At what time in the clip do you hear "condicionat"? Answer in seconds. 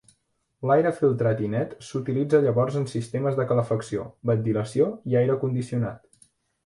5.45-6.01